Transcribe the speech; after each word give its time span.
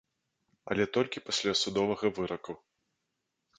Але 0.75 0.83
толькі 0.97 1.23
пасля 1.27 1.53
судовага 1.61 2.13
выраку. 2.19 2.51